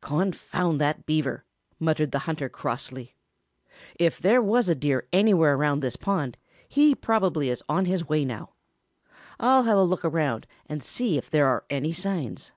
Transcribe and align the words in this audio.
"Confound 0.00 0.80
that 0.80 1.06
Beaver!" 1.06 1.44
muttered 1.78 2.10
the 2.10 2.18
hunter 2.26 2.48
crossly. 2.48 3.14
"If 3.94 4.18
there 4.18 4.42
was 4.42 4.68
a 4.68 4.74
Deer 4.74 5.06
anywhere 5.12 5.54
around 5.54 5.78
this 5.78 5.94
pond, 5.94 6.36
he 6.68 6.92
probably 6.92 7.50
is 7.50 7.62
on 7.68 7.84
his 7.84 8.08
way 8.08 8.24
now. 8.24 8.54
I'll 9.38 9.62
have 9.62 9.78
a 9.78 9.84
look 9.84 10.04
around 10.04 10.48
and 10.68 10.82
see 10.82 11.16
if 11.16 11.30
there 11.30 11.46
are 11.46 11.62
any 11.70 11.92
signs." 11.92 12.50